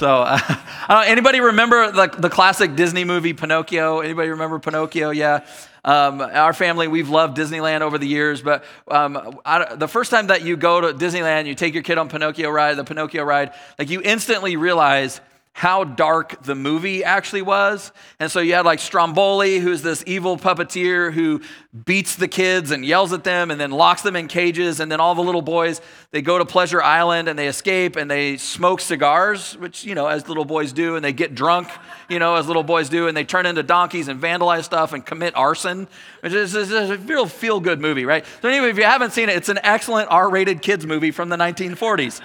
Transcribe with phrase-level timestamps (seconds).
[0.00, 4.00] So, uh, anybody remember the, the classic Disney movie Pinocchio?
[4.00, 5.10] Anybody remember Pinocchio?
[5.10, 5.44] Yeah.
[5.84, 10.28] Um, our family, we've loved Disneyland over the years, but um, I, the first time
[10.28, 13.52] that you go to Disneyland, you take your kid on Pinocchio ride, the Pinocchio ride,
[13.78, 15.20] like you instantly realize
[15.60, 17.92] how dark the movie actually was.
[18.18, 21.42] And so you had like Stromboli, who's this evil puppeteer who
[21.84, 24.80] beats the kids and yells at them and then locks them in cages.
[24.80, 28.10] And then all the little boys, they go to Pleasure Island and they escape and
[28.10, 31.68] they smoke cigars, which, you know, as little boys do, and they get drunk,
[32.08, 35.04] you know, as little boys do, and they turn into donkeys and vandalize stuff and
[35.04, 35.88] commit arson.
[36.20, 38.24] Which is, is a real feel good movie, right?
[38.40, 41.28] So, anyway, if you haven't seen it, it's an excellent R rated kids movie from
[41.28, 42.22] the 1940s.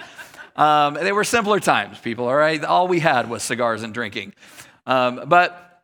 [0.56, 2.62] Um, they were simpler times, people, all right?
[2.64, 4.34] All we had was cigars and drinking.
[4.86, 5.82] Um, but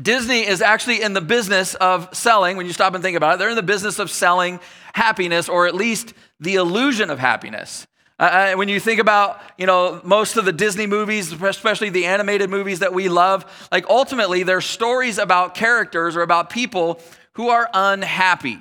[0.00, 3.38] Disney is actually in the business of selling, when you stop and think about it,
[3.38, 4.60] they're in the business of selling
[4.92, 7.86] happiness, or at least the illusion of happiness.
[8.18, 12.06] Uh, uh when you think about, you know, most of the Disney movies, especially the
[12.06, 17.00] animated movies that we love, like ultimately they're stories about characters or about people
[17.34, 18.58] who are unhappy.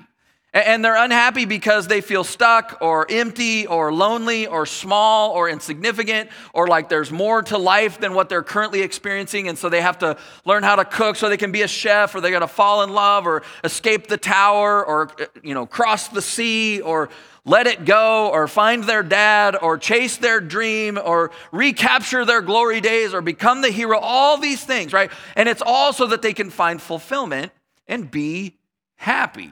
[0.53, 6.29] And they're unhappy because they feel stuck or empty or lonely or small or insignificant
[6.53, 9.49] or like there's more to life than what they're currently experiencing.
[9.49, 12.15] And so they have to learn how to cook so they can be a chef
[12.15, 15.65] or they got to fall in love or escape the tower or, uh, you know,
[15.65, 17.09] cross the sea or
[17.43, 22.81] let it go or find their dad or chase their dream or recapture their glory
[22.81, 23.99] days or become the hero.
[23.99, 25.11] All these things, right?
[25.35, 27.51] And it's all so that they can find fulfillment
[27.87, 28.57] and be
[28.95, 29.51] happy.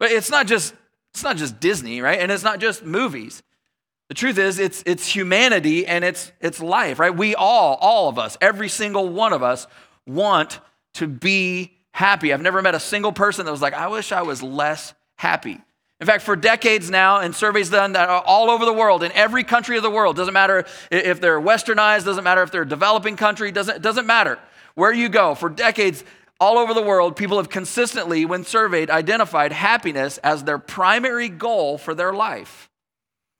[0.00, 0.74] But it's not just
[1.14, 2.18] it's not just Disney, right?
[2.18, 3.42] And it's not just movies.
[4.08, 7.16] The truth is it's it's humanity and it's it's life, right?
[7.16, 9.68] We all, all of us, every single one of us
[10.06, 10.58] want
[10.94, 12.32] to be happy.
[12.32, 15.60] I've never met a single person that was like, I wish I was less happy.
[16.00, 19.12] In fact, for decades now, and surveys done that are all over the world, in
[19.12, 22.68] every country of the world, doesn't matter if they're westernized, doesn't matter if they're a
[22.68, 24.38] developing country, doesn't, doesn't matter
[24.74, 25.34] where you go.
[25.34, 26.02] For decades,
[26.40, 31.76] all over the world, people have consistently, when surveyed, identified happiness as their primary goal
[31.76, 32.70] for their life.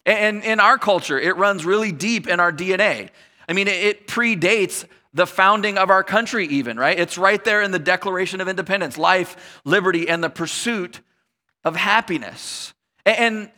[0.04, 3.08] And in our culture, it runs really deep in our DNA.
[3.48, 6.98] I mean, it predates the founding of our country, even, right?
[6.98, 11.00] It's right there in the Declaration of Independence life, liberty, and the pursuit
[11.64, 12.72] of happiness.
[13.04, 13.50] And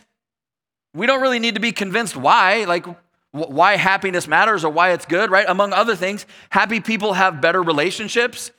[0.95, 2.87] we don't really need to be convinced why, like,
[3.33, 5.47] why happiness matters or why it's good, right?
[5.49, 8.51] Among other things, happy people have better relationships.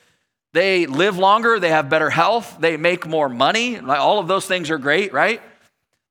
[0.54, 3.76] They live longer, they have better health, they make more money.
[3.76, 5.42] All of those things are great, right?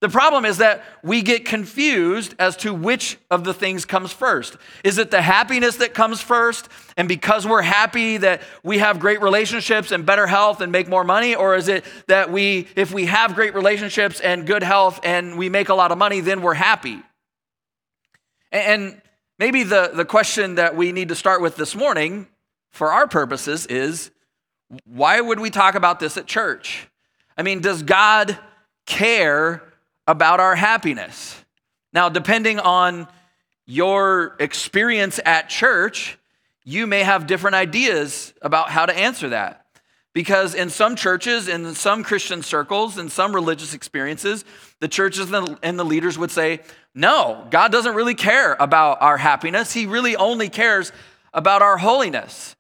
[0.02, 4.58] The problem is that we get confused as to which of the things comes first.
[4.84, 6.68] Is it the happiness that comes first?
[6.98, 11.06] And because we're happy that we have great relationships and better health and make more
[11.06, 11.36] money?
[11.36, 15.48] Or is it that we, if we have great relationships and good health and we
[15.48, 17.02] make a lot of money, then we're happy?
[18.52, 19.02] And
[19.40, 22.28] maybe the, the question that we need to start with this morning
[22.72, 24.12] for our purposes is
[24.86, 26.88] why would we talk about this at church?
[27.38, 28.38] I mean, does God
[28.86, 29.64] care
[30.08, 31.44] about our happiness?
[31.94, 33.08] Now, depending on
[33.66, 36.18] your experience at church,
[36.64, 39.66] you may have different ideas about how to answer that.
[40.14, 44.46] Because in some churches, in some Christian circles, in some religious experiences,
[44.80, 46.60] the churches and the leaders would say,
[46.94, 49.74] no, God doesn't really care about our happiness.
[49.74, 50.92] He really only cares
[51.34, 52.56] about our holiness.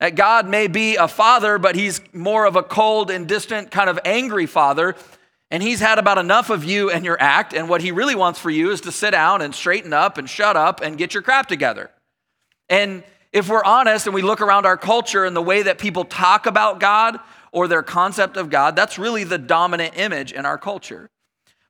[0.00, 3.90] That God may be a father, but he's more of a cold and distant, kind
[3.90, 4.94] of angry father.
[5.50, 7.52] And he's had about enough of you and your act.
[7.52, 10.28] And what he really wants for you is to sit down and straighten up and
[10.28, 11.90] shut up and get your crap together.
[12.68, 16.04] And if we're honest and we look around our culture and the way that people
[16.04, 17.18] talk about God
[17.50, 21.10] or their concept of God, that's really the dominant image in our culture.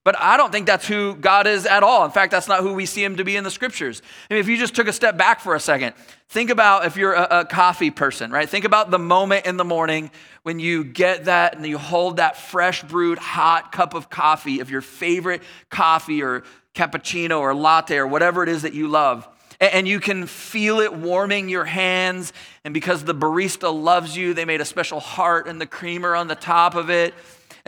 [0.08, 2.02] But I don't think that's who God is at all.
[2.06, 4.00] In fact, that's not who we see him to be in the scriptures.
[4.30, 5.94] I mean, if you just took a step back for a second,
[6.30, 8.48] think about if you're a, a, coffee person, right?
[8.48, 10.10] Think about the moment in the morning
[10.44, 14.70] when you get that and you hold that fresh brewed hot cup of coffee of
[14.70, 16.42] your favorite coffee or
[16.74, 19.28] cappuccino or latte or whatever it is that you love.
[19.60, 22.32] And you can feel it warming your hands.
[22.64, 26.28] And because the barista loves you, they made a special heart and the creamer on
[26.28, 27.12] the top of it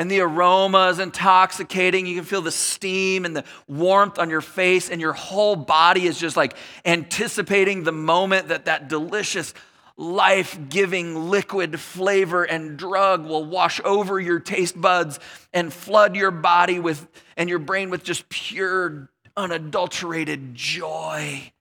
[0.00, 2.06] and the aroma is intoxicating.
[2.06, 6.06] You can feel the steam and the warmth on your face, and your whole body
[6.06, 6.56] is just like
[6.87, 9.52] anticipating the moment that that delicious,
[9.99, 15.20] life giving liquid flavor and drug will wash over your taste buds
[15.52, 17.06] and flood your body with
[17.37, 21.52] and your brain with just pure, unadulterated joy.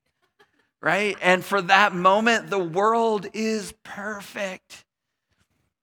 [0.81, 1.17] Right?
[1.21, 4.85] And for that moment, the world is perfect.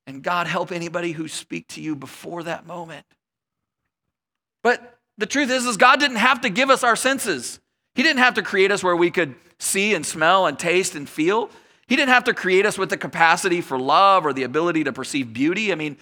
[0.06, 3.04] And God help anybody who speak to you before that moment.
[4.62, 7.60] But the truth is, is God didn't have to give us our senses.
[7.94, 11.08] He didn't have to create us where we could see and smell and taste and
[11.08, 11.50] feel.
[11.88, 14.92] He didn't have to create us with the capacity for love or the ability to
[14.92, 15.72] perceive beauty.
[15.72, 15.96] I mean,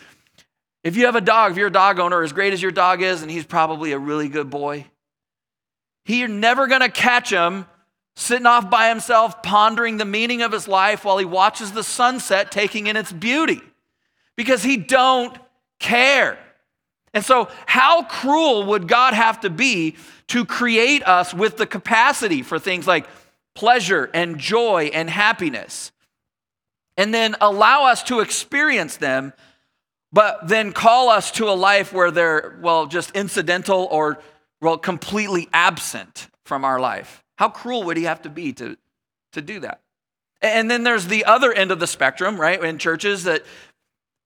[0.82, 3.02] if you have a dog, if you're a dog owner, as great as your dog
[3.02, 4.86] is, and he's probably a really good boy,
[6.06, 7.66] you're never going to catch him
[8.16, 12.50] sitting off by himself, pondering the meaning of his life while he watches the sunset,
[12.50, 13.60] taking in its beauty,
[14.36, 15.36] because he don't
[15.78, 16.38] care.
[17.12, 19.96] And so, how cruel would God have to be
[20.28, 23.06] to create us with the capacity for things like
[23.54, 25.92] pleasure and joy and happiness,
[26.96, 29.32] and then allow us to experience them,
[30.12, 34.18] but then call us to a life where they're, well, just incidental or,
[34.60, 37.22] well, completely absent from our life?
[37.36, 38.76] How cruel would he have to be to,
[39.32, 39.80] to do that?
[40.40, 42.62] And then there's the other end of the spectrum, right?
[42.62, 43.44] In churches that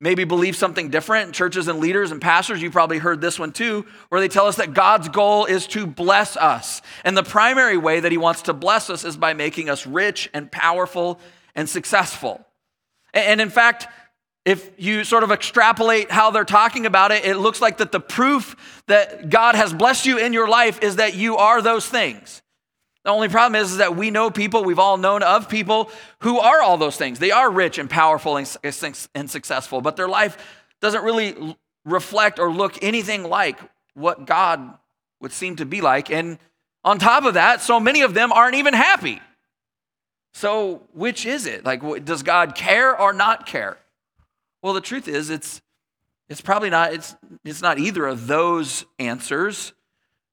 [0.01, 1.35] maybe believe something different.
[1.35, 4.57] Churches and leaders and pastors, you probably heard this one too, where they tell us
[4.57, 6.83] that God's goal is to bless us.
[7.05, 10.31] And the primary way that He wants to bless us is by making us rich
[10.33, 11.19] and powerful
[11.55, 12.45] and successful.
[13.13, 13.89] And in fact,
[14.45, 18.01] if you sort of extrapolate how they're talking about it, it looks like that the
[18.01, 22.41] proof that God has blessed you in your life is that you are those things.
[23.05, 25.91] The only problem is, is that we know people, we've all known of people
[26.21, 27.19] who are all those things.
[27.19, 28.59] They are rich and powerful and,
[29.15, 30.37] and successful, but their life
[30.81, 33.59] doesn't really reflect or look anything like
[33.95, 34.75] what God
[35.21, 36.11] would seem to be like.
[36.11, 36.39] And
[36.85, 39.21] on top of that, so many of them aren't even happy.
[40.35, 41.65] So, which is it?
[41.65, 43.79] Like, does God care or not care?
[44.63, 45.61] Well, the truth is, it's,
[46.29, 49.73] it's probably not, it's, it's not either of those answers.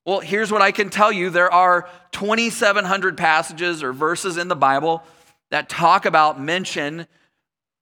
[0.06, 4.56] Well, here's what I can tell you there are 2,700 passages or verses in the
[4.56, 5.04] Bible
[5.50, 7.08] that talk about, mention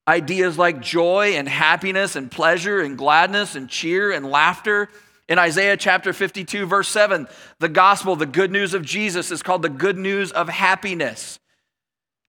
[0.07, 4.89] ideas like joy and happiness and pleasure and gladness and cheer and laughter.
[5.29, 7.27] In Isaiah chapter 52, verse 7,
[7.59, 11.39] the gospel, the good news of Jesus, is called the good news of happiness.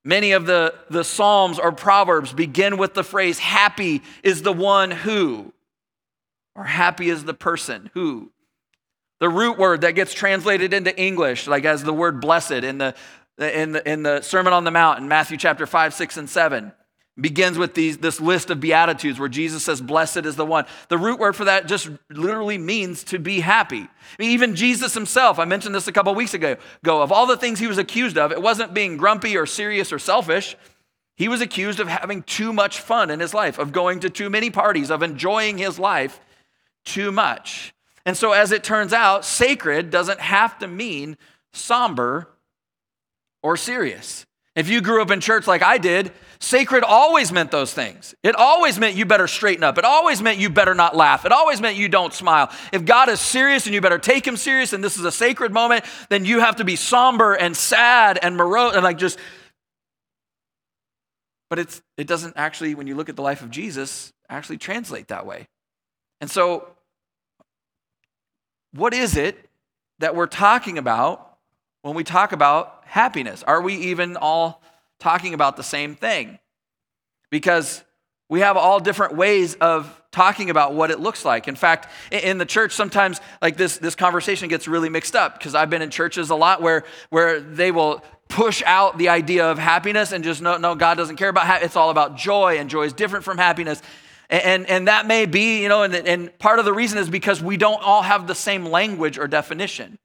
[0.05, 4.91] Many of the, the Psalms or Proverbs begin with the phrase, happy is the one
[4.91, 5.53] who,
[6.55, 8.31] or happy is the person who.
[9.21, 12.95] The root word that gets translated into English, like as the word blessed in the,
[13.39, 16.73] in the, in the Sermon on the Mount in Matthew chapter 5, 6, and 7,
[17.21, 20.67] begins with these, this list of Beatitudes where Jesus says, Blessed is the one.
[20.89, 23.83] The root word for that just literally means to be happy.
[23.83, 23.89] I
[24.19, 27.37] mean, even Jesus himself, I mentioned this a couple weeks ago, go, of all the
[27.37, 30.57] things he was accused of, it wasn't being grumpy or serious or selfish.
[31.17, 34.29] He was accused of having too much fun in his life, of going to too
[34.29, 36.19] many parties, of enjoying his life
[36.85, 37.73] too much.
[38.07, 41.17] And so, as it turns out, sacred doesn't have to mean
[41.53, 42.29] somber
[43.43, 44.27] or serious.
[44.57, 48.15] If you grew up in church like I did, sacred always meant those things.
[48.23, 49.79] It always meant you better straighten up.
[49.79, 51.25] It always meant you better not laugh.
[51.25, 52.53] It always meant you don't smile.
[52.73, 55.53] If God is serious and you better take him serious and this is a sacred
[55.53, 59.19] moment, then you have to be somber and sad and morose and like just.
[61.51, 65.09] But it's, it doesn't actually, when you look at the life of Jesus, actually translate
[65.09, 65.49] that way.
[66.21, 66.69] And so
[68.75, 69.49] what is it
[70.01, 71.39] that we're talking about
[71.83, 73.43] when we talk about happiness?
[73.45, 74.63] Are we even all
[74.99, 76.39] talking about the same thing?
[77.31, 77.85] Because
[78.29, 81.47] we have all different ways of talking about what it looks like.
[81.47, 85.55] In fact, in the church, sometimes like this, this conversation gets really mixed up because
[85.55, 89.59] I've been in churches a lot where, where they will push out the idea of
[89.59, 91.63] happiness and just no, no, God doesn't care about.
[91.63, 93.83] It's all about joy, and joy is different from happiness.
[94.31, 97.43] And, and that may be, you know, and, and part of the reason is because
[97.43, 99.99] we don't all have the same language or definition.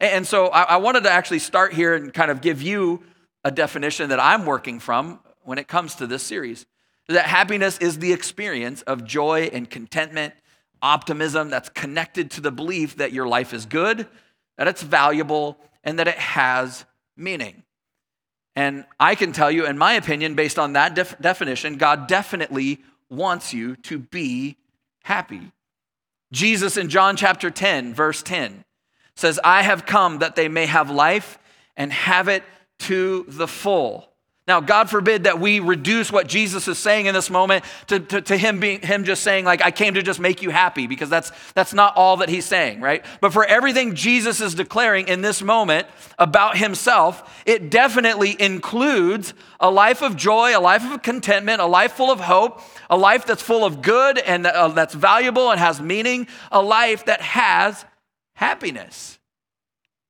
[0.00, 3.04] And so I, wanted to actually start here and kind of give you
[3.44, 6.66] a definition that I'm working from when it comes to this series.
[7.08, 10.34] That happiness is the experience of joy and contentment,
[10.82, 14.08] optimism that's connected to the belief that your life is good,
[14.56, 16.84] that it's valuable, and that it has
[17.16, 17.62] meaning.
[18.56, 22.80] And I can tell you, in my opinion, based on that def- definition, God definitely
[23.10, 24.56] wants you to be
[25.02, 25.52] happy.
[26.32, 28.64] Jesus in John chapter 10, verse 10
[29.16, 31.38] says, I have come that they may have life
[31.76, 32.42] and have it
[32.80, 34.08] to the full.
[34.46, 38.20] Now, God forbid that we reduce what Jesus is saying in this moment to, to,
[38.20, 41.08] to, him being him just saying, like, I came to just make you happy, because
[41.08, 43.02] that's that's not all that he's saying, right?
[43.22, 45.86] But for everything Jesus is declaring in this moment
[46.18, 51.92] about himself, it definitely includes a life of joy, a life of contentment, a life
[51.92, 52.60] full of hope,
[52.90, 57.06] a life that's full of good and uh, that's valuable and has meaning, a life
[57.06, 57.82] that has
[58.34, 59.18] happiness.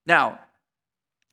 [0.07, 0.41] Now,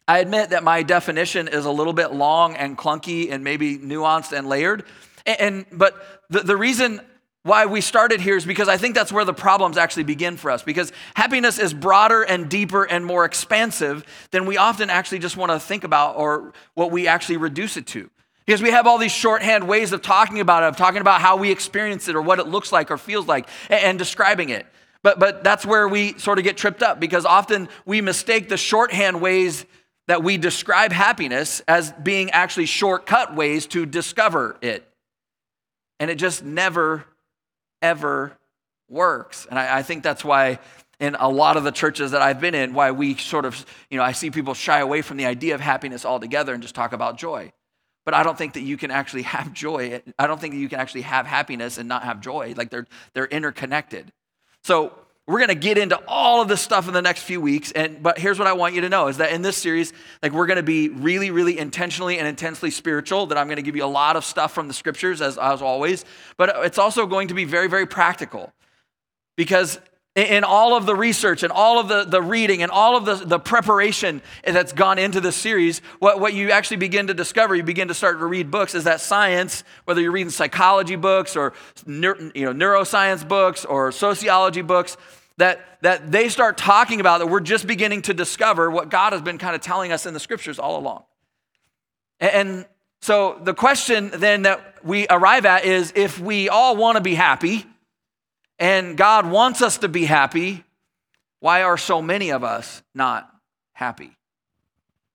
[0.08, 4.38] I admit that my definition is a little bit long and clunky and maybe nuanced
[4.38, 4.84] and layered.
[5.26, 5.96] And, and but
[6.30, 7.02] the, the reason
[7.44, 10.52] why we started here is because I think that's where the problems actually begin for
[10.52, 10.62] us.
[10.64, 15.52] Because happiness is broader and deeper and more expansive than we often actually just want
[15.52, 18.10] to think about or what we actually reduce it to.
[18.46, 21.38] Because we have all these shorthand ways of talking about it, of talking about how
[21.38, 24.66] we experience it or what it looks like or feels like and, and describing it.
[25.04, 28.58] But, but that's where we sort of get tripped up because often we mistake the
[28.58, 29.66] shorthand ways
[30.12, 34.86] that we describe happiness as being actually shortcut ways to discover it.
[36.02, 37.06] And it just never
[37.82, 38.38] ever
[38.90, 39.48] works.
[39.50, 40.60] And I, I, think that's why
[41.00, 43.98] in a lot of the churches that I've been in, why we sort of, you
[43.98, 46.92] know, I see people shy away from the idea of happiness altogether and just talk
[46.92, 47.54] about joy.
[48.04, 50.02] But I don't think that you can actually have joy.
[50.20, 52.54] I don't think that you can actually have happiness and not have joy.
[52.58, 54.12] Like they're they're interconnected.
[54.62, 54.92] So
[55.28, 58.02] we're going to get into all of this stuff in the next few weeks and
[58.04, 60.48] but here's what i want you to know is that in this series like we're
[60.48, 63.84] going to be really really intentionally and intensely spiritual that i'm going to give you
[63.84, 66.04] a lot of stuff from the scriptures as, as always
[66.38, 68.52] but it's also going to be very very practical.
[69.38, 69.80] Because
[70.16, 73.16] in all of the research and all of the, the reading and all of the,
[73.16, 77.64] the preparation that's gone into this series, what, what you actually begin to discover, you
[77.64, 81.54] begin to start to read books, is that science, whether you're reading psychology books or
[81.86, 84.98] you know, neuroscience books or sociology books,
[85.38, 89.22] that, that they start talking about that we're just beginning to discover what God has
[89.22, 91.04] been kind of telling us in the scriptures all along.
[92.20, 92.66] And, and
[93.02, 97.16] so the question then that we arrive at is if we all want to be
[97.16, 97.66] happy
[98.62, 100.64] and God wants us to be happy,
[101.40, 103.28] why are so many of us not
[103.74, 104.16] happy?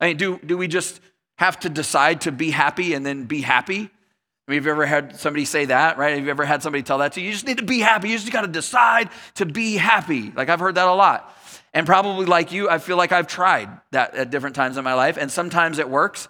[0.00, 1.00] I mean, do, do we just
[1.38, 3.78] have to decide to be happy and then be happy?
[3.78, 6.16] I mean, have you ever had somebody say that, right?
[6.16, 7.28] Have you ever had somebody tell that to you?
[7.28, 8.08] You just need to be happy.
[8.08, 10.32] You just got to decide to be happy.
[10.32, 11.32] Like I've heard that a lot.
[11.72, 14.94] And probably like you, I feel like I've tried that at different times in my
[14.94, 15.16] life.
[15.16, 16.26] And sometimes it works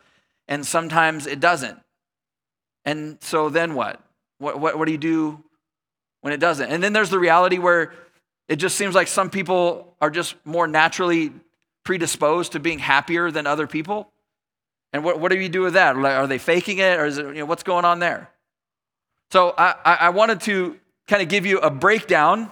[0.49, 1.81] and sometimes it doesn't.
[2.85, 4.03] And so then what?
[4.37, 5.43] What, what, what do you do
[6.27, 6.73] when it doesn't?
[6.73, 7.93] And then there's the reality where
[8.49, 11.31] it just seems like some people are just more naturally
[11.85, 14.11] predisposed to being happier than other people.
[14.93, 15.95] And what, what do you do with that?
[15.95, 18.29] Are they faking it or is it, you know, what's going on there?
[19.31, 22.51] So I, I wanted to kind of give you a breakdown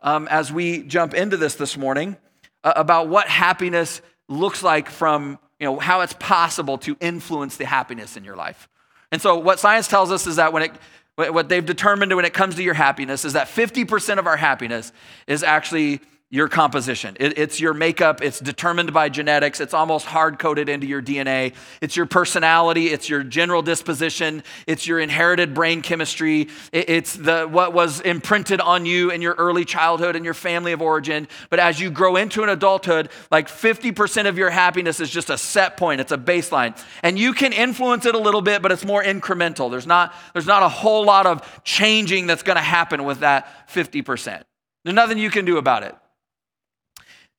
[0.00, 2.16] um, as we jump into this this morning
[2.64, 7.64] uh, about what happiness looks like from, you know, how it's possible to influence the
[7.64, 8.68] happiness in your life.
[9.12, 10.72] And so what science tells us is that when it,
[11.18, 14.92] what they've determined when it comes to your happiness is that 50% of our happiness
[15.26, 17.16] is actually your composition.
[17.18, 18.20] It, it's your makeup.
[18.20, 19.60] It's determined by genetics.
[19.60, 21.54] It's almost hard coded into your DNA.
[21.80, 22.88] It's your personality.
[22.88, 24.42] It's your general disposition.
[24.66, 26.48] It's your inherited brain chemistry.
[26.70, 30.72] It, it's the, what was imprinted on you in your early childhood and your family
[30.72, 31.28] of origin.
[31.48, 35.38] But as you grow into an adulthood, like 50% of your happiness is just a
[35.38, 36.02] set point.
[36.02, 36.78] It's a baseline.
[37.02, 39.70] And you can influence it a little bit, but it's more incremental.
[39.70, 43.66] There's not, there's not a whole lot of changing that's going to happen with that
[43.70, 44.42] 50%.
[44.84, 45.94] There's nothing you can do about it.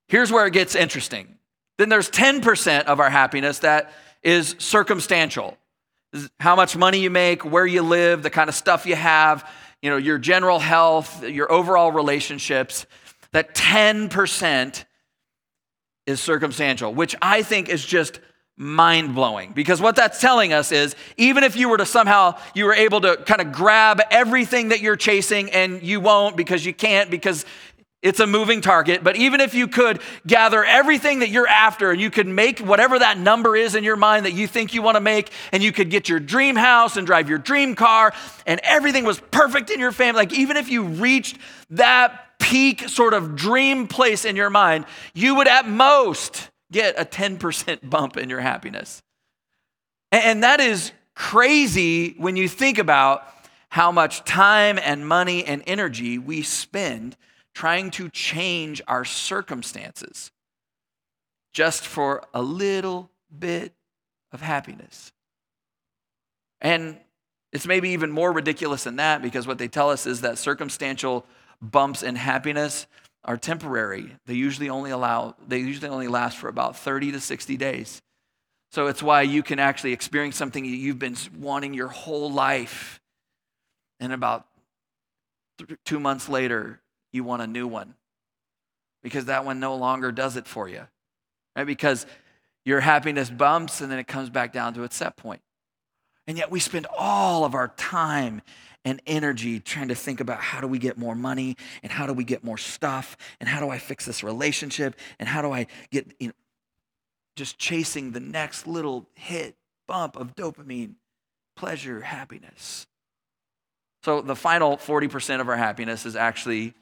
[0.10, 1.38] Here's where it gets interesting.
[1.78, 5.58] Then there's 10% of our happiness that is circumstantial.
[6.40, 9.50] How much money you make, where you live, the kind of stuff you have,
[9.82, 12.88] you know, your general health, your overall relationships.
[13.32, 14.84] That 10%
[16.08, 18.20] is circumstantial, which I think is just
[18.60, 22.66] mind blowing because what that's telling us is even if you were to somehow you
[22.66, 26.74] were able to kind of grab everything that you're chasing and you won't because you
[26.74, 27.46] can't because
[28.02, 32.00] it's a moving target, but even if you could gather everything that you're after and
[32.00, 34.96] you could make whatever that number is in your mind that you think you want
[34.96, 38.14] to make, and you could get your dream house and drive your dream car,
[38.46, 41.38] and everything was perfect in your family, like even if you reached
[41.72, 47.04] that peak sort of dream place in your mind, you would at most get a
[47.04, 49.02] 10% bump in your happiness.
[50.12, 53.28] And that is crazy when you think about
[53.68, 57.18] how much time and money and energy we spend
[57.60, 60.32] trying to change our circumstances
[61.52, 63.74] just for a little bit
[64.32, 65.12] of happiness.
[66.62, 66.98] And
[67.52, 71.26] it's maybe even more ridiculous than that because what they tell us is that circumstantial
[71.62, 72.88] bumps in happiness
[73.26, 74.16] are temporary.
[74.26, 78.02] They usually only allow they usually only last for about 30 to 60 days.
[78.72, 83.02] So it's why you can actually experience something you've been wanting your whole life
[84.00, 84.46] and about
[85.84, 86.80] 2 months later
[87.12, 87.96] you want a new one
[89.04, 90.88] because that one no longer does it for you.
[91.56, 91.66] Right?
[91.66, 92.06] Because
[92.66, 95.42] your happiness bumps and then it comes back down to its set point.
[96.28, 98.42] And yet we spend all of our time
[98.86, 102.14] and energy trying to think about how do we get more money and how do
[102.14, 105.68] we get more stuff and how do I fix this relationship and how do I
[105.92, 106.34] get you know
[107.36, 109.56] just chasing the next little hit
[109.88, 110.96] bump of dopamine,
[111.56, 112.86] pleasure, happiness.
[114.04, 116.74] So the final 40% of our happiness is actually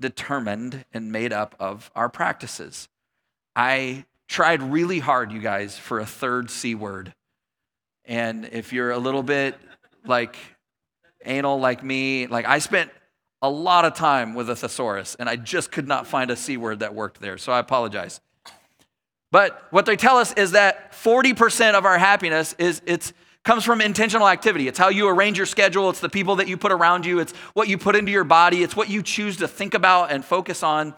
[0.00, 2.88] determined and made up of our practices.
[3.56, 7.14] I tried really hard, you guys, for a third C word.
[8.04, 9.56] And if you're a little bit
[10.04, 10.36] like
[11.24, 12.90] anal like me, like I spent
[13.42, 16.56] a lot of time with a thesaurus and I just could not find a C
[16.56, 17.38] word that worked there.
[17.38, 18.20] So I apologize.
[19.30, 23.12] But what they tell us is that 40% of our happiness is it's
[23.44, 24.68] comes from intentional activity.
[24.68, 27.32] It's how you arrange your schedule, it's the people that you put around you, it's
[27.54, 30.62] what you put into your body, it's what you choose to think about and focus
[30.62, 30.94] on.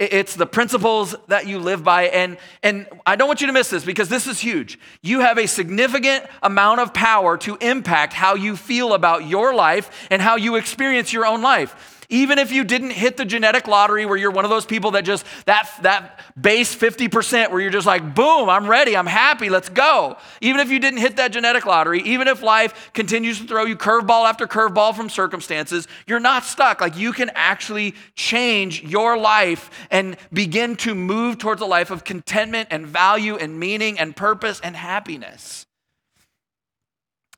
[0.00, 2.04] It's the principles that you live by.
[2.04, 4.78] And, and I don't want you to miss this because this is huge.
[5.02, 10.08] You have a significant amount of power to impact how you feel about your life
[10.10, 11.99] and how you experience your own life.
[12.10, 15.04] Even if you didn't hit the genetic lottery where you're one of those people that
[15.04, 19.68] just, that, that base 50% where you're just like, boom, I'm ready, I'm happy, let's
[19.68, 20.16] go.
[20.40, 23.76] Even if you didn't hit that genetic lottery, even if life continues to throw you
[23.76, 26.80] curveball after curveball from circumstances, you're not stuck.
[26.80, 32.02] Like you can actually change your life and begin to move towards a life of
[32.02, 35.64] contentment and value and meaning and purpose and happiness.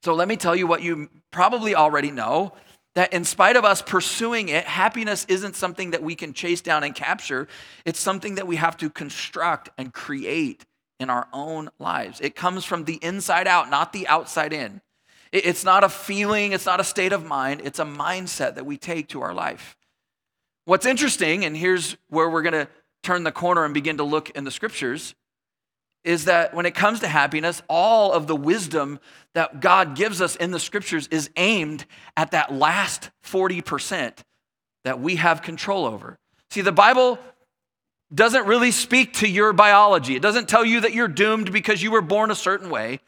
[0.02, 2.54] So let me tell you what you probably already know
[2.94, 6.84] that in spite of us pursuing it, happiness isn't something that we can chase down
[6.84, 7.48] and capture.
[7.84, 10.66] It's something that we have to construct and create
[11.00, 12.20] in our own lives.
[12.20, 14.80] It comes from the inside out, not the outside in.
[15.32, 18.76] It's not a feeling, it's not a state of mind, it's a mindset that we
[18.76, 19.76] take to our life.
[20.66, 22.68] What's interesting, and here's where we're going to
[23.02, 25.14] turn the corner and begin to look in the scriptures,
[26.04, 28.98] is that when it comes to happiness, all of the wisdom
[29.34, 31.84] that God gives us in the scriptures is aimed
[32.16, 34.12] at that last 40%
[34.84, 36.18] that we have control over.
[36.50, 37.18] See, the Bible
[38.12, 41.90] doesn't really speak to your biology, it doesn't tell you that you're doomed because you
[41.90, 43.00] were born a certain way.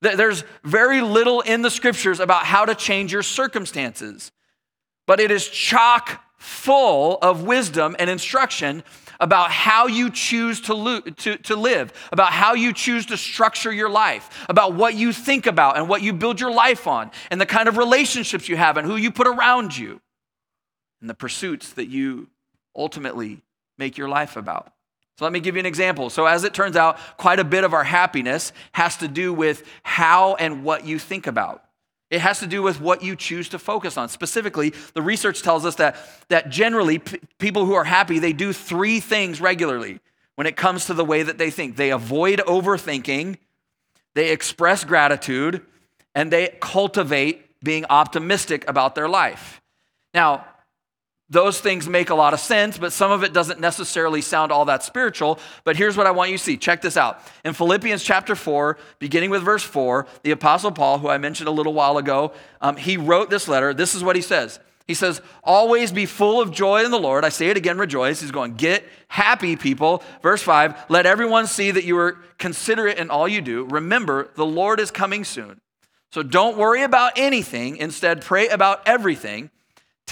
[0.00, 4.32] There's very little in the scriptures about how to change your circumstances,
[5.06, 8.82] but it is chock full of wisdom and instruction
[9.22, 13.72] about how you choose to, lo- to, to live, about how you choose to structure
[13.72, 17.40] your life, about what you think about and what you build your life on, and
[17.40, 20.00] the kind of relationships you have and who you put around you,
[21.00, 22.28] and the pursuits that you
[22.76, 23.40] ultimately
[23.78, 24.72] make your life about.
[25.18, 26.10] So let me give you an example.
[26.10, 29.64] So, as it turns out, quite a bit of our happiness has to do with
[29.82, 31.64] how and what you think about.
[32.12, 34.10] It has to do with what you choose to focus on.
[34.10, 35.96] Specifically, the research tells us that,
[36.28, 39.98] that generally p- people who are happy, they do three things regularly
[40.34, 41.76] when it comes to the way that they think.
[41.76, 43.38] They avoid overthinking,
[44.12, 45.62] they express gratitude,
[46.14, 49.62] and they cultivate being optimistic about their life.
[50.12, 50.44] Now,
[51.32, 54.66] those things make a lot of sense, but some of it doesn't necessarily sound all
[54.66, 55.38] that spiritual.
[55.64, 56.58] But here's what I want you to see.
[56.58, 57.22] Check this out.
[57.42, 61.52] In Philippians chapter 4, beginning with verse 4, the Apostle Paul, who I mentioned a
[61.52, 63.72] little while ago, um, he wrote this letter.
[63.72, 64.60] This is what he says.
[64.86, 67.24] He says, Always be full of joy in the Lord.
[67.24, 68.20] I say it again, rejoice.
[68.20, 70.02] He's going, Get happy, people.
[70.22, 73.64] Verse 5 Let everyone see that you are considerate in all you do.
[73.64, 75.62] Remember, the Lord is coming soon.
[76.10, 77.78] So don't worry about anything.
[77.78, 79.50] Instead, pray about everything.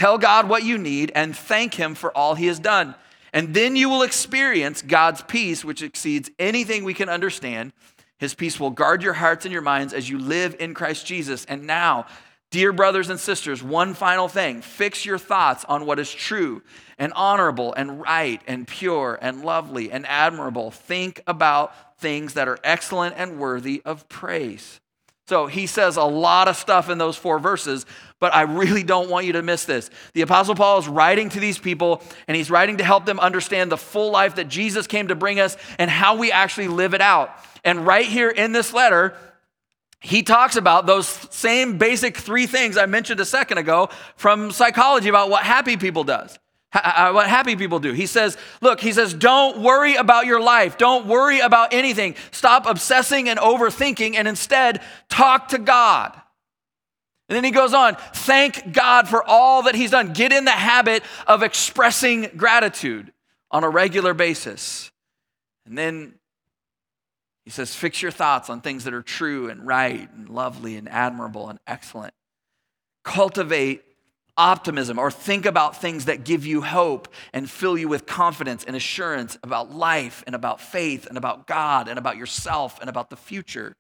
[0.00, 2.94] Tell God what you need and thank Him for all He has done.
[3.34, 7.74] And then you will experience God's peace, which exceeds anything we can understand.
[8.16, 11.44] His peace will guard your hearts and your minds as you live in Christ Jesus.
[11.44, 12.06] And now,
[12.50, 16.62] dear brothers and sisters, one final thing fix your thoughts on what is true
[16.98, 20.70] and honorable and right and pure and lovely and admirable.
[20.70, 24.80] Think about things that are excellent and worthy of praise.
[25.30, 27.86] So he says a lot of stuff in those four verses,
[28.18, 29.88] but I really don't want you to miss this.
[30.12, 33.70] The Apostle Paul is writing to these people, and he's writing to help them understand
[33.70, 37.00] the full life that Jesus came to bring us and how we actually live it
[37.00, 37.30] out.
[37.62, 39.14] And right here in this letter,
[40.00, 45.10] he talks about those same basic three things I mentioned a second ago from psychology
[45.10, 46.40] about what happy people does.
[46.72, 47.92] Uh, what happy people do.
[47.92, 50.78] He says, look, he says, don't worry about your life.
[50.78, 52.14] Don't worry about anything.
[52.30, 56.12] Stop obsessing and overthinking and instead talk to God.
[57.28, 60.12] And then he goes on, thank God for all that he's done.
[60.12, 63.12] Get in the habit of expressing gratitude
[63.50, 64.92] on a regular basis.
[65.66, 66.14] And then
[67.44, 70.88] he says, fix your thoughts on things that are true and right and lovely and
[70.88, 72.14] admirable and excellent.
[73.02, 73.82] Cultivate
[74.40, 78.74] optimism or think about things that give you hope and fill you with confidence and
[78.74, 83.16] assurance about life and about faith and about God and about yourself and about the
[83.16, 83.76] future.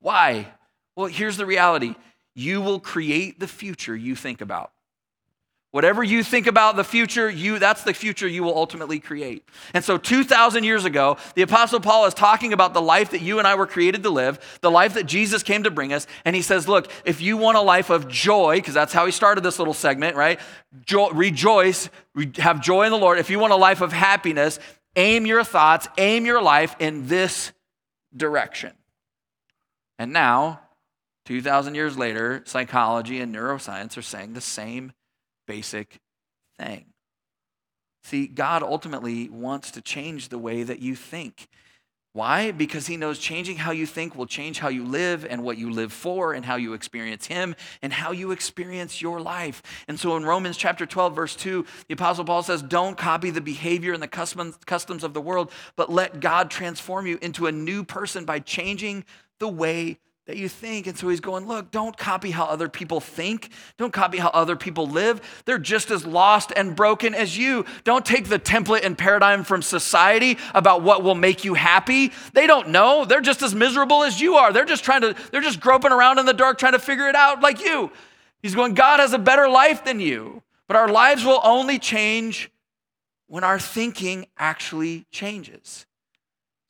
[0.00, 0.48] Why?
[0.96, 1.94] Well, here's the reality
[2.34, 4.72] you will create the future you think about.
[5.74, 9.42] Whatever you think about the future, you that's the future you will ultimately create.
[9.72, 13.40] And so 2000 years ago, the apostle Paul is talking about the life that you
[13.40, 16.36] and I were created to live, the life that Jesus came to bring us, and
[16.36, 19.40] he says, "Look, if you want a life of joy, because that's how he started
[19.40, 20.38] this little segment, right?
[20.86, 23.18] Jo- rejoice, re- have joy in the Lord.
[23.18, 24.60] If you want a life of happiness,
[24.94, 27.50] aim your thoughts, aim your life in this
[28.16, 28.74] direction."
[29.98, 30.60] And now,
[31.24, 34.92] 2000 years later, psychology and neuroscience are saying the same
[35.46, 36.00] basic
[36.58, 36.86] thing.
[38.02, 41.48] See, God ultimately wants to change the way that you think.
[42.12, 42.52] Why?
[42.52, 45.68] Because he knows changing how you think will change how you live and what you
[45.70, 49.62] live for and how you experience him and how you experience your life.
[49.88, 53.40] And so in Romans chapter 12, verse 2, the Apostle Paul says, Don't copy the
[53.40, 57.82] behavior and the customs of the world, but let God transform you into a new
[57.82, 59.04] person by changing
[59.40, 60.86] the way that you think.
[60.86, 63.50] And so he's going, look, don't copy how other people think.
[63.76, 65.20] Don't copy how other people live.
[65.44, 67.66] They're just as lost and broken as you.
[67.84, 72.12] Don't take the template and paradigm from society about what will make you happy.
[72.32, 73.04] They don't know.
[73.04, 74.52] They're just as miserable as you are.
[74.52, 77.16] They're just trying to, they're just groping around in the dark trying to figure it
[77.16, 77.90] out like you.
[78.42, 80.42] He's going, God has a better life than you.
[80.66, 82.50] But our lives will only change
[83.26, 85.86] when our thinking actually changes.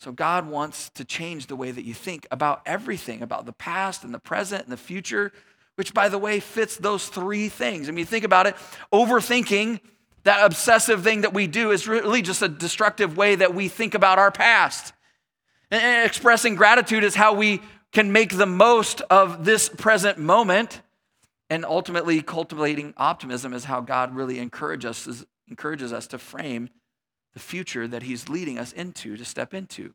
[0.04, 4.04] So, God wants to change the way that you think about everything, about the past
[4.04, 5.32] and the present and the future,
[5.76, 7.88] which, by the way, fits those three things.
[7.88, 8.54] I mean, think about it
[8.92, 9.80] overthinking,
[10.24, 13.94] that obsessive thing that we do, is really just a destructive way that we think
[13.94, 14.92] about our past.
[15.70, 20.82] And expressing gratitude is how we can make the most of this present moment.
[21.48, 26.68] And ultimately, cultivating optimism is how God really encourages us, encourages us to frame
[27.34, 29.92] the future that He's leading us into to step into.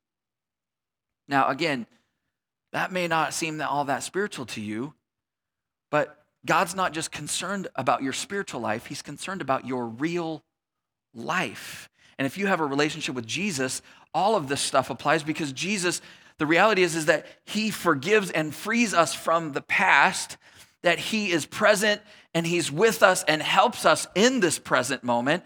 [1.27, 1.87] Now, again,
[2.71, 4.93] that may not seem all that spiritual to you,
[5.89, 10.43] but God's not just concerned about your spiritual life, He's concerned about your real
[11.13, 11.89] life.
[12.17, 13.81] And if you have a relationship with Jesus,
[14.13, 16.01] all of this stuff applies because Jesus,
[16.37, 20.37] the reality is, is that He forgives and frees us from the past,
[20.83, 22.01] that He is present
[22.33, 25.43] and He's with us and helps us in this present moment.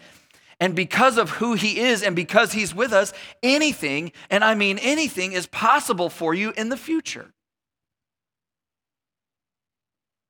[0.64, 3.12] And because of who he is and because he's with us,
[3.44, 7.34] anything, and I mean anything, is possible for you in the future.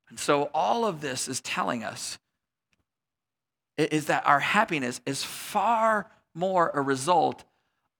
[0.09, 2.17] And so all of this is telling us
[3.77, 7.43] is that our happiness is far more a result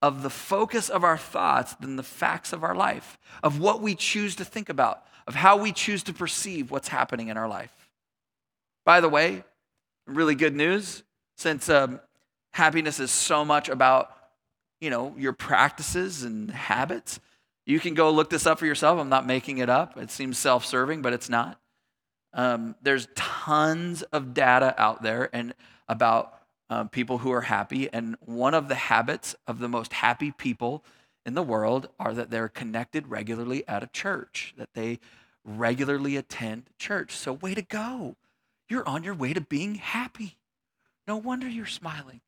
[0.02, 3.94] of the focus of our thoughts than the facts of our life, of what we
[3.94, 7.88] choose to think about, of how we choose to perceive what's happening in our life.
[8.84, 9.44] By the way,
[10.08, 11.04] really good news
[11.36, 12.00] since um,
[12.54, 14.14] Happiness is so much about,
[14.80, 17.18] you know, your practices and habits.
[17.66, 19.00] You can go look this up for yourself.
[19.00, 19.96] I'm not making it up.
[19.96, 21.58] It seems self serving, but it's not.
[22.32, 25.52] Um, there's tons of data out there and
[25.88, 26.32] about
[26.70, 27.92] um, people who are happy.
[27.92, 30.84] And one of the habits of the most happy people
[31.26, 35.00] in the world are that they're connected regularly at a church, that they
[35.44, 37.10] regularly attend church.
[37.16, 38.14] So, way to go.
[38.68, 40.36] You're on your way to being happy.
[41.08, 42.20] No wonder you're smiling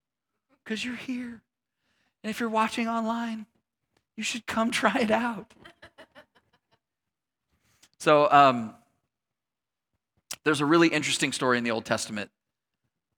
[0.66, 1.42] because you're here.
[2.24, 3.46] And if you're watching online,
[4.16, 5.52] you should come try it out.
[7.98, 8.74] so, um,
[10.44, 12.31] there's a really interesting story in the Old Testament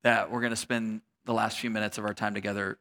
[0.03, 2.79] that we're going to spend the last few minutes of our time together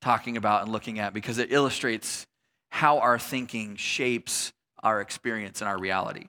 [0.00, 2.26] talking about and looking at because it illustrates
[2.70, 6.26] how our thinking shapes our experience and our reality.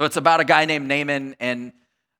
[0.00, 1.72] So it's about a guy named Naaman, and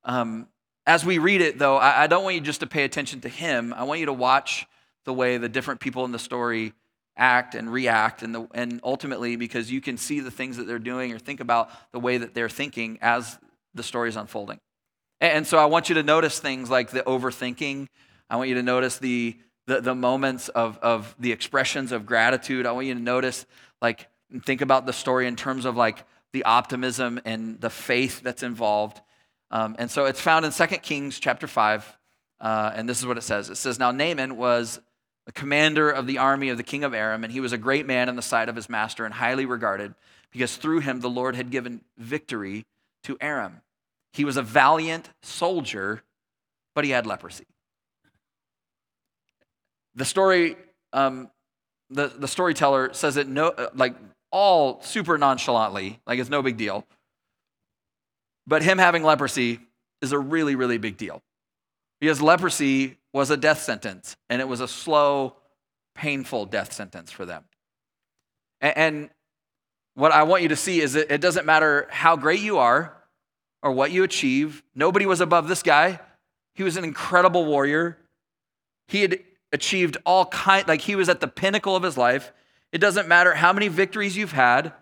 [0.04, 0.48] um,
[0.86, 3.28] as we read it, though, I, I don't want you just to pay attention to
[3.28, 3.72] him.
[3.72, 4.66] I want you to watch
[5.04, 6.72] the way the different people in the story
[7.16, 10.78] act and react, and, the, and ultimately, because you can see the things that they're
[10.78, 13.38] doing or think about the way that they're thinking as
[13.74, 14.58] the story is unfolding.
[15.20, 17.88] And, and so I want you to notice things like the overthinking.
[18.28, 19.36] I want you to notice the,
[19.66, 22.66] the, the moments of, of the expressions of gratitude.
[22.66, 23.44] I want you to notice,
[23.82, 24.08] like,
[24.44, 29.00] think about the story in terms of like the optimism and the faith that's involved.
[29.50, 31.98] Um, and so it's found in 2 Kings chapter 5.
[32.40, 33.50] Uh, and this is what it says.
[33.50, 34.80] It says, Now Naaman was
[35.26, 37.86] the commander of the army of the king of Aram, and he was a great
[37.86, 39.94] man in the sight of his master and highly regarded,
[40.32, 42.64] because through him the Lord had given victory
[43.04, 43.60] to Aram.
[44.12, 46.02] He was a valiant soldier,
[46.74, 47.46] but he had leprosy.
[49.94, 50.56] The story,
[50.92, 51.30] um,
[51.90, 53.94] the, the storyteller says it no, like
[54.32, 56.86] all super nonchalantly, like it's no big deal.
[58.46, 59.60] But him having leprosy
[60.00, 61.22] is a really, really big deal.
[62.00, 65.36] Because leprosy was a death sentence, and it was a slow,
[65.94, 67.44] painful death sentence for them.
[68.60, 69.10] And
[69.94, 72.96] what I want you to see is that it doesn't matter how great you are
[73.62, 74.62] or what you achieve.
[74.74, 76.00] Nobody was above this guy.
[76.54, 77.98] He was an incredible warrior.
[78.88, 79.20] He had
[79.52, 82.32] achieved all kind like he was at the pinnacle of his life.
[82.72, 84.72] It doesn't matter how many victories you've had.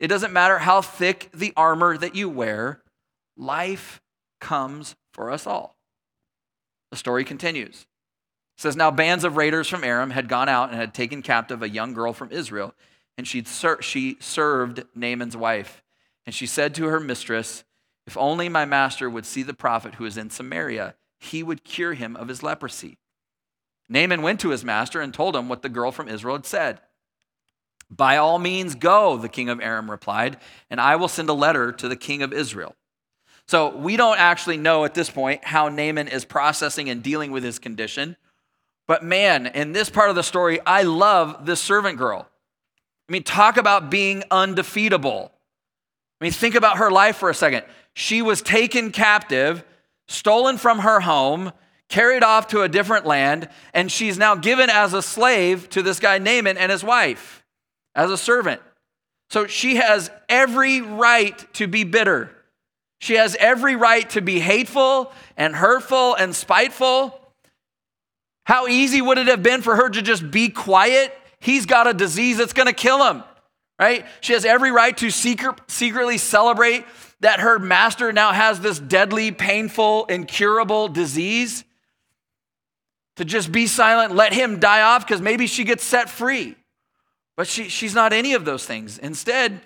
[0.00, 2.82] It doesn't matter how thick the armor that you wear.
[3.36, 4.00] Life
[4.40, 5.73] comes for us all.
[6.94, 7.88] The story continues.
[8.56, 11.60] It says now bands of raiders from Aram had gone out and had taken captive
[11.60, 12.72] a young girl from Israel,
[13.18, 15.82] and she'd ser- she served Naaman's wife.
[16.24, 17.64] And she said to her mistress,
[18.06, 21.94] "If only my master would see the prophet who is in Samaria, he would cure
[21.94, 22.98] him of his leprosy."
[23.88, 26.80] Naaman went to his master and told him what the girl from Israel had said.
[27.90, 31.72] By all means, go, the king of Aram replied, and I will send a letter
[31.72, 32.76] to the king of Israel.
[33.46, 37.44] So we don't actually know at this point how Naaman is processing and dealing with
[37.44, 38.16] his condition.
[38.86, 42.28] But man, in this part of the story, I love this servant girl.
[43.08, 45.30] I mean, talk about being undefeatable.
[46.20, 47.64] I mean, think about her life for a second.
[47.92, 49.62] She was taken captive,
[50.08, 51.52] stolen from her home,
[51.88, 56.00] carried off to a different land, and she's now given as a slave to this
[56.00, 57.44] guy Naaman and his wife
[57.94, 58.60] as a servant.
[59.30, 62.30] So she has every right to be bitter.
[63.04, 67.20] She has every right to be hateful and hurtful and spiteful.
[68.44, 71.14] How easy would it have been for her to just be quiet?
[71.38, 73.22] He's got a disease that's going to kill him,
[73.78, 74.06] right?
[74.22, 76.86] She has every right to secret, secretly celebrate
[77.20, 81.62] that her master now has this deadly, painful, incurable disease.
[83.16, 86.56] To just be silent, let him die off because maybe she gets set free.
[87.36, 88.96] But she, she's not any of those things.
[88.96, 89.60] Instead,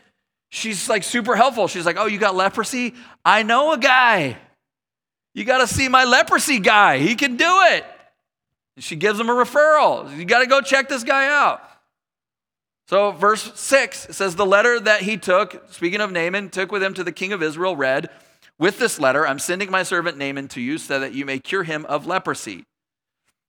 [0.48, 1.68] she's like super helpful.
[1.68, 2.94] She's like, Oh, you got leprosy?
[3.24, 4.36] I know a guy.
[5.34, 6.98] You got to see my leprosy guy.
[6.98, 7.84] He can do it.
[8.74, 10.16] And she gives him a referral.
[10.16, 11.62] You got to go check this guy out.
[12.88, 16.94] So, verse 6 says, The letter that he took, speaking of Naaman, took with him
[16.94, 18.08] to the king of Israel, read,
[18.58, 21.64] With this letter, I'm sending my servant Naaman to you so that you may cure
[21.64, 22.64] him of leprosy.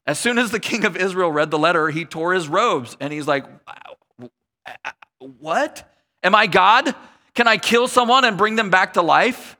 [0.06, 3.14] As soon as the king of Israel read the letter, he tore his robes and
[3.14, 3.46] he's like,
[5.20, 5.88] what?
[6.24, 6.94] Am I God?
[7.36, 9.58] Can I kill someone and bring them back to life?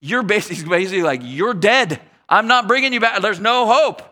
[0.00, 2.00] You're basically, basically like, You're dead.
[2.28, 3.20] I'm not bringing you back.
[3.22, 4.02] There's no hope.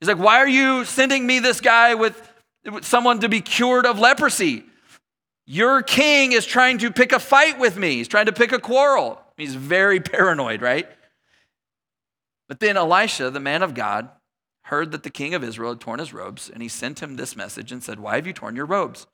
[0.00, 2.32] He's like, Why are you sending me this guy with,
[2.70, 4.64] with someone to be cured of leprosy?
[5.46, 7.96] Your king is trying to pick a fight with me.
[7.96, 9.20] He's trying to pick a quarrel.
[9.36, 10.88] He's very paranoid, right?
[12.48, 14.10] But then Elisha, the man of God,
[14.64, 17.36] heard that the king of Israel had torn his robes, and he sent him this
[17.36, 19.06] message and said, Why have you torn your robes?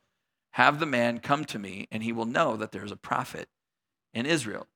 [0.53, 3.49] Have the man come to me, and he will know that there's a prophet
[4.13, 4.67] in Israel.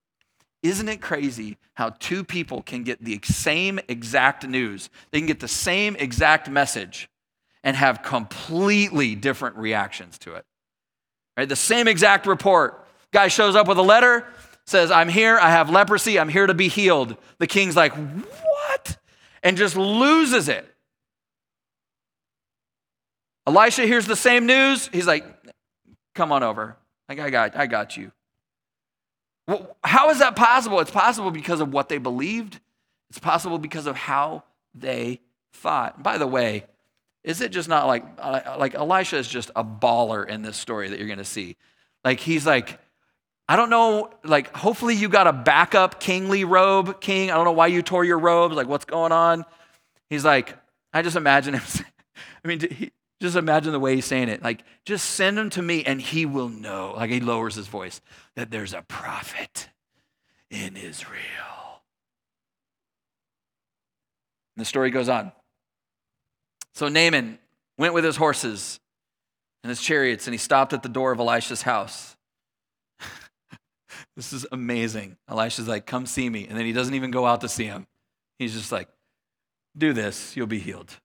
[0.63, 4.91] Isn't it crazy how two people can get the same exact news?
[5.11, 7.09] They can get the same exact message
[7.65, 10.45] and have completely different reactions to it.
[11.37, 11.49] Right?
[11.49, 12.87] The same exact report.
[13.13, 14.27] Guy shows up with a letter,
[14.65, 17.17] says, I'm here, I have leprosy, I'm here to be healed.
[17.39, 18.99] The king's like, What?
[19.43, 20.69] And just loses it.
[23.47, 24.89] Elisha hears the same news.
[24.93, 25.25] He's like,
[26.14, 26.77] Come on over.
[27.09, 28.12] Like, I got, I got you.
[29.48, 30.81] Well, how is that possible?
[30.81, 32.61] It's possible because of what they believed.
[33.11, 34.44] It's possible because of how
[34.75, 35.20] they
[35.53, 36.03] thought.
[36.03, 36.64] By the way,
[37.25, 40.88] is it just not like uh, like Elisha is just a baller in this story
[40.88, 41.57] that you're going to see?
[42.05, 42.79] Like he's like,
[43.48, 44.11] I don't know.
[44.25, 47.31] Like hopefully you got a backup kingly robe, king.
[47.31, 48.57] I don't know why you tore your robes.
[48.57, 49.44] Like what's going on?
[50.09, 50.57] He's like,
[50.92, 51.62] I just imagine him.
[52.44, 52.92] I mean, he,
[53.23, 54.43] just imagine the way he's saying it.
[54.43, 56.95] Like, just send him to me and he will know.
[56.97, 58.01] Like, he lowers his voice
[58.35, 59.69] that there's a prophet
[60.51, 61.83] in Israel.
[64.57, 65.31] And the story goes on.
[66.75, 67.39] So Naaman
[67.79, 68.81] went with his horses
[69.63, 72.17] and his chariots and he stopped at the door of Elisha's house.
[74.17, 75.17] this is amazing.
[75.29, 76.49] Elisha's like, Come see me.
[76.49, 77.87] And then he doesn't even go out to see him.
[78.41, 78.89] He's just like,
[79.79, 80.99] Do this, you'll be healed.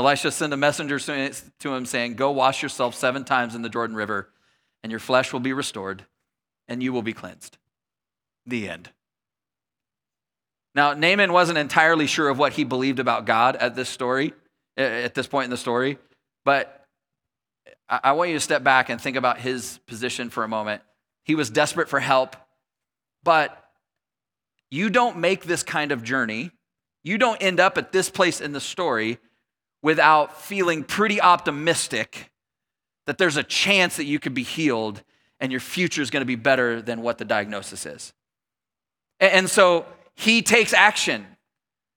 [0.00, 3.94] Elisha sent a messenger to him saying, Go wash yourself seven times in the Jordan
[3.94, 4.30] River,
[4.82, 6.06] and your flesh will be restored,
[6.68, 7.58] and you will be cleansed.
[8.46, 8.88] The end.
[10.74, 14.32] Now, Naaman wasn't entirely sure of what he believed about God at this story,
[14.78, 15.98] eh, at this point in the story,
[16.46, 16.86] but
[17.86, 20.80] I want you to step back and think about his position for a moment.
[21.24, 22.36] He was desperate for help,
[23.22, 23.64] but
[24.70, 26.52] you don't make this kind of journey.
[27.04, 29.18] You don't end up at this place in the story
[29.82, 32.30] without feeling pretty optimistic
[33.06, 35.02] that there's a chance that you could be healed
[35.40, 38.12] and your future is going to be better than what the diagnosis is.
[39.18, 41.26] And so he takes action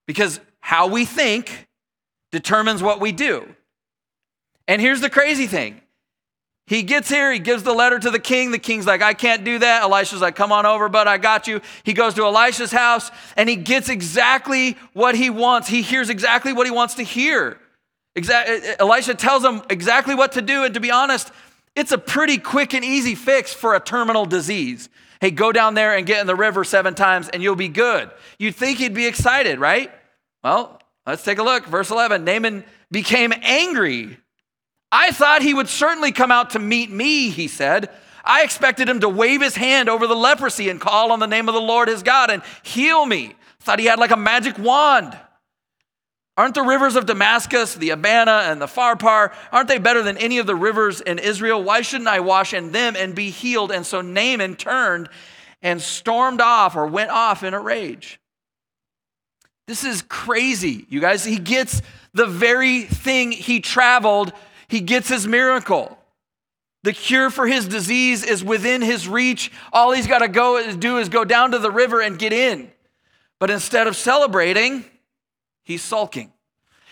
[0.07, 1.67] because how we think
[2.31, 3.47] determines what we do.
[4.67, 5.81] And here's the crazy thing
[6.67, 8.51] He gets here, he gives the letter to the king.
[8.51, 9.83] The king's like, I can't do that.
[9.83, 11.61] Elisha's like, come on over, but I got you.
[11.83, 15.67] He goes to Elisha's house and he gets exactly what he wants.
[15.67, 17.59] He hears exactly what he wants to hear.
[18.15, 20.63] Exa- Elisha tells him exactly what to do.
[20.63, 21.31] And to be honest,
[21.75, 24.89] it's a pretty quick and easy fix for a terminal disease.
[25.21, 28.11] Hey, go down there and get in the river seven times and you'll be good.
[28.37, 29.91] You'd think he'd be excited, right?
[30.43, 31.65] Well, let's take a look.
[31.65, 34.17] Verse 11 Naaman became angry
[34.93, 37.89] I thought he would certainly come out to meet me, he said.
[38.23, 41.49] I expected him to wave his hand over the leprosy and call on the name
[41.49, 43.33] of the Lord his God and heal me.
[43.61, 45.17] Thought he had like a magic wand.
[46.35, 50.39] Aren't the rivers of Damascus, the Abana, and the Pharpar, aren't they better than any
[50.39, 51.63] of the rivers in Israel?
[51.63, 53.71] Why shouldn't I wash in them and be healed?
[53.71, 55.09] And so Naaman turned
[55.61, 58.19] and stormed off or went off in a rage.
[59.67, 61.23] This is crazy, you guys.
[61.23, 61.81] He gets
[62.13, 64.33] the very thing he traveled
[64.73, 65.99] he gets his miracle.
[66.81, 69.51] The cure for his disease is within his reach.
[69.71, 72.71] All he's got to go do is go down to the river and get in.
[73.39, 74.83] But instead of celebrating,
[75.63, 76.31] he's sulking.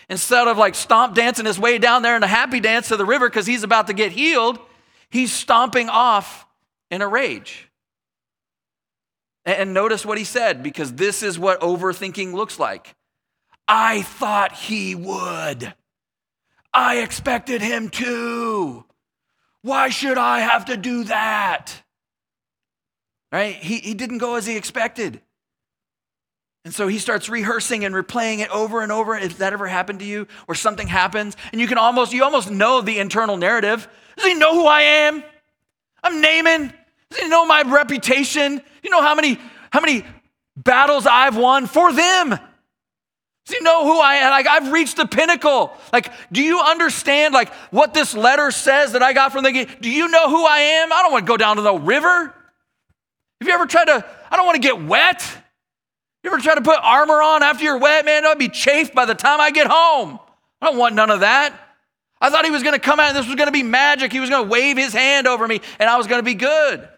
[0.08, 3.04] Instead of like stomp dancing his way down there in a happy dance to the
[3.04, 4.58] river because he's about to get healed,
[5.10, 6.46] he's stomping off
[6.90, 7.68] in a rage.
[9.44, 12.94] And notice what he said because this is what overthinking looks like.
[13.66, 15.74] I thought he would.
[16.72, 18.84] I expected him to.
[19.62, 21.82] Why should I have to do that?
[23.30, 23.54] Right?
[23.54, 25.22] He, he didn't go as he expected.
[26.64, 29.16] And so he starts rehearsing and replaying it over and over.
[29.16, 32.50] If that ever happened to you, or something happens, and you can almost, you almost
[32.50, 33.88] know the internal narrative.
[34.16, 35.24] Does he know who I am?
[36.04, 36.72] I'm Naaman.
[37.10, 38.60] Does he know my reputation?
[38.82, 39.38] You know how many,
[39.70, 40.04] how many
[40.56, 42.38] battles I've won for them?
[43.46, 44.30] Do you know who I am?
[44.30, 45.72] Like, I've reached the pinnacle.
[45.92, 49.90] Like, do you understand, like, what this letter says that I got from the Do
[49.90, 50.92] you know who I am?
[50.92, 52.32] I don't want to go down to the river.
[53.40, 55.41] Have you ever tried to, I don't want to get wet.
[56.42, 58.04] Try to put armor on after you're wet?
[58.04, 60.18] Man, I'll be chafed by the time I get home.
[60.60, 61.58] I don't want none of that.
[62.20, 64.12] I thought he was going to come out and this was going to be magic.
[64.12, 66.34] He was going to wave his hand over me and I was going to be
[66.34, 66.88] good.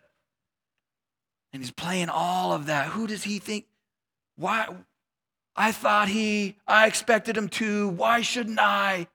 [1.53, 2.89] And he's playing all of that.
[2.89, 3.67] Who does he think?
[4.37, 4.69] Why?
[5.57, 7.89] I thought he, I expected him to.
[7.89, 9.07] Why shouldn't I?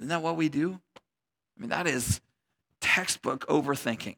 [0.00, 0.80] Isn't that what we do?
[1.56, 2.20] I mean, that is
[2.80, 4.16] textbook overthinking.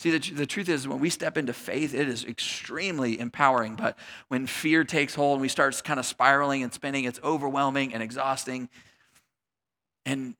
[0.00, 3.74] See, the, the truth is, when we step into faith, it is extremely empowering.
[3.74, 7.92] But when fear takes hold and we start kind of spiraling and spinning, it's overwhelming
[7.92, 8.68] and exhausting.
[10.06, 10.36] And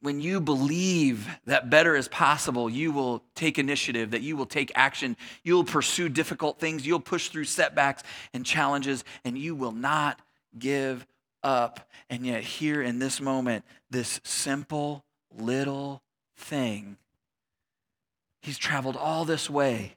[0.00, 4.72] when you believe that better is possible, you will take initiative, that you will take
[4.74, 10.18] action, you'll pursue difficult things, you'll push through setbacks and challenges, and you will not
[10.58, 11.06] give
[11.42, 11.88] up.
[12.08, 16.02] And yet, here in this moment, this simple little
[16.36, 16.96] thing,
[18.44, 19.94] he's traveled all this way,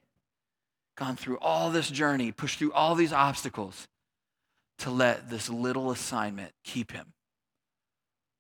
[0.96, 3.88] gone through all this journey, pushed through all these obstacles
[4.80, 7.14] to let this little assignment keep him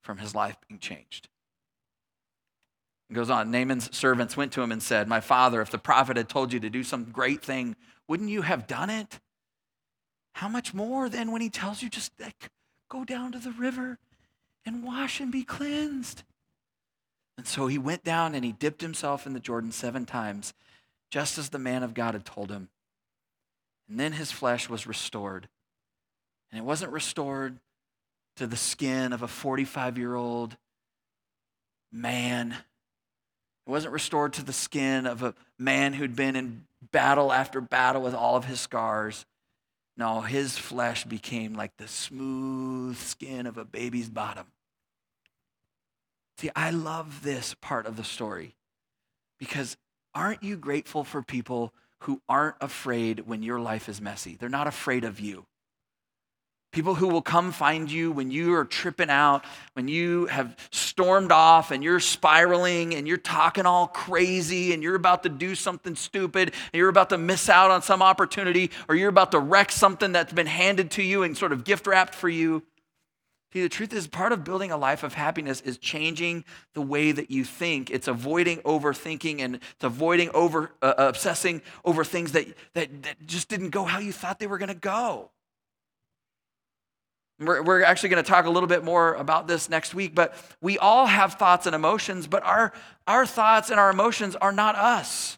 [0.02, 1.28] from his life being changed.
[3.10, 6.18] It goes on Naaman's servants went to him and said, My father, if the prophet
[6.18, 7.76] had told you to do some great thing,
[8.08, 9.20] wouldn't you have done it?
[10.34, 12.50] How much more then when he tells you just like,
[12.90, 13.98] go down to the river
[14.66, 16.24] and wash and be cleansed?
[17.38, 20.54] And so he went down and he dipped himself in the Jordan seven times,
[21.12, 22.70] just as the man of God had told him.
[23.90, 25.48] And then his flesh was restored.
[26.52, 27.60] And it wasn't restored
[28.38, 30.58] to the skin of a 45 year old
[31.92, 32.56] man
[33.68, 38.02] it wasn't restored to the skin of a man who'd been in battle after battle
[38.02, 39.26] with all of his scars.
[39.98, 44.46] No, his flesh became like the smooth skin of a baby's bottom.
[46.38, 48.56] See, I love this part of the story
[49.40, 49.76] because
[50.14, 54.36] aren't you grateful for people who aren't afraid when your life is messy?
[54.40, 55.46] They're not afraid of you.
[56.72, 61.32] People who will come find you when you are tripping out, when you have stormed
[61.32, 65.96] off and you're spiraling and you're talking all crazy and you're about to do something
[65.96, 69.72] stupid and you're about to miss out on some opportunity or you're about to wreck
[69.72, 72.62] something that's been handed to you and sort of gift wrapped for you.
[73.54, 77.14] See, the truth is, part of building a life of happiness is changing the way
[77.14, 77.90] that you think.
[77.90, 83.48] It's avoiding overthinking and it's avoiding over uh, obsessing over things that, that, that just
[83.48, 85.32] didn't go how you thought they were going to go.
[87.40, 90.36] We're, we're actually going to talk a little bit more about this next week, but
[90.60, 92.74] we all have thoughts and emotions, but our,
[93.06, 95.38] our thoughts and our emotions are not us.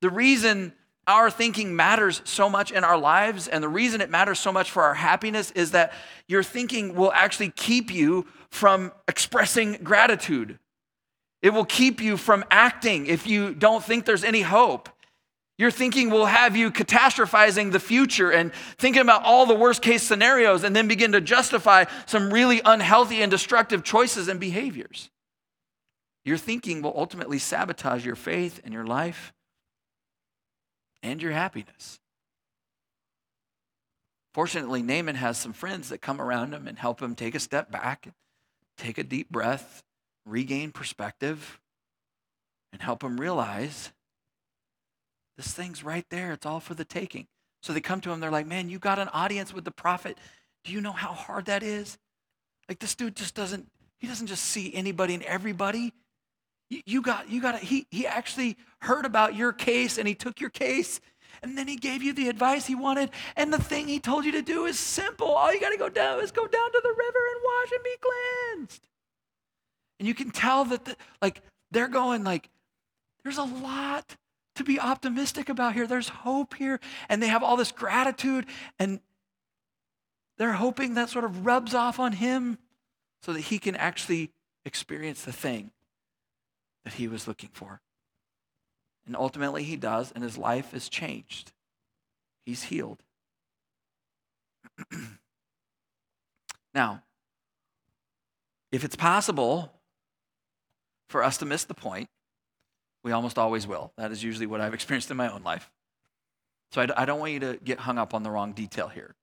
[0.00, 0.72] The reason
[1.06, 4.70] our thinking matters so much in our lives, and the reason it matters so much
[4.70, 5.92] for our happiness is that
[6.26, 10.58] your thinking will actually keep you from expressing gratitude.
[11.42, 14.88] It will keep you from acting if you don't think there's any hope.
[15.58, 20.02] Your thinking will have you catastrophizing the future and thinking about all the worst case
[20.02, 25.08] scenarios and then begin to justify some really unhealthy and destructive choices and behaviors.
[26.24, 29.32] Your thinking will ultimately sabotage your faith and your life
[31.06, 32.00] and your happiness.
[34.34, 37.70] Fortunately, Naaman has some friends that come around him and help him take a step
[37.70, 38.08] back,
[38.76, 39.82] take a deep breath,
[40.26, 41.58] regain perspective,
[42.72, 43.92] and help him realize
[45.36, 46.32] this thing's right there.
[46.32, 47.28] It's all for the taking.
[47.62, 50.18] So they come to him, they're like, Man, you got an audience with the prophet.
[50.64, 51.96] Do you know how hard that is?
[52.68, 55.92] Like this dude just doesn't, he doesn't just see anybody and everybody.
[56.68, 60.50] You, got, you got, he, he actually heard about your case and he took your
[60.50, 61.00] case
[61.42, 63.10] and then he gave you the advice he wanted.
[63.36, 65.28] And the thing he told you to do is simple.
[65.28, 67.84] All you got to go down is go down to the river and wash and
[67.84, 68.88] be cleansed.
[69.98, 71.40] And you can tell that, the, like,
[71.70, 72.48] they're going, like,
[73.22, 74.16] there's a lot
[74.56, 75.86] to be optimistic about here.
[75.86, 76.80] There's hope here.
[77.08, 78.46] And they have all this gratitude.
[78.78, 79.00] And
[80.38, 82.58] they're hoping that sort of rubs off on him
[83.22, 84.30] so that he can actually
[84.64, 85.70] experience the thing
[86.86, 87.80] that he was looking for.
[89.06, 91.50] And ultimately, he does, and his life is changed.
[92.44, 93.02] He's healed.
[96.74, 97.02] now,
[98.70, 99.72] if it's possible
[101.08, 102.08] for us to miss the point,
[103.02, 103.92] we almost always will.
[103.96, 105.68] That is usually what I've experienced in my own life.
[106.70, 109.16] So I, I don't want you to get hung up on the wrong detail here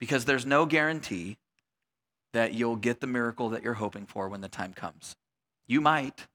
[0.00, 1.36] because there's no guarantee
[2.32, 5.14] that you'll get the miracle that you're hoping for when the time comes.
[5.68, 6.26] You might,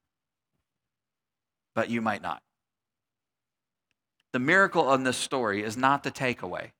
[1.76, 2.42] but you might not.
[4.32, 6.72] The miracle in this story is not the takeaway.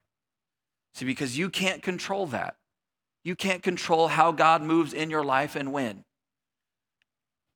[0.95, 2.57] See, because you can't control that.
[3.23, 6.05] You can't control how God moves in your life and when.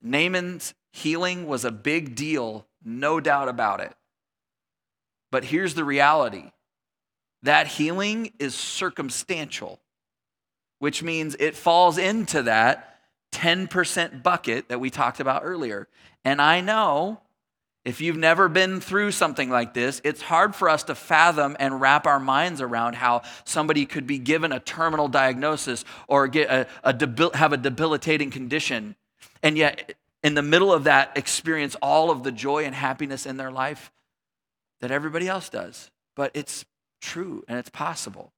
[0.02, 3.94] Naaman's healing was a big deal, no doubt about it.
[5.32, 6.50] But here's the reality
[7.42, 9.80] that healing is circumstantial,
[10.78, 12.98] which means it falls into that
[13.32, 15.88] 10% bucket that we talked about earlier.
[16.22, 17.20] And I know
[17.84, 21.80] if you've never been through something like this, it's hard for us to fathom and
[21.80, 26.66] wrap our minds around how somebody could be given a terminal diagnosis or get a,
[26.84, 28.96] a debil- have a debilitating condition,
[29.42, 33.38] and yet in the middle of that experience all of the joy and happiness in
[33.38, 33.90] their life
[34.80, 35.90] that everybody else does.
[36.14, 36.66] But it's
[37.00, 38.32] true and it's possible.